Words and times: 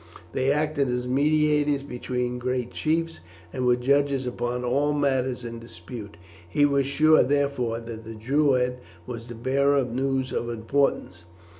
They 0.33 0.51
acted 0.51 0.87
as 0.87 1.07
mediators 1.07 1.83
between 1.83 2.39
great 2.39 2.71
chiefs, 2.71 3.19
and 3.53 3.67
were 3.67 3.75
judges 3.75 4.25
upon 4.25 4.63
all 4.65 4.93
matters 4.93 5.45
in 5.45 5.59
dispute. 5.59 6.17
He 6.49 6.65
was 6.65 6.87
sure, 6.87 7.21
therefore, 7.21 7.79
that 7.81 8.03
the 8.03 8.15
Druid 8.15 8.79
was 9.05 9.27
the 9.27 9.35
bearer 9.35 9.75
of 9.75 9.91
news 9.93 10.31
of 10.31 10.49
importance. 10.49 11.25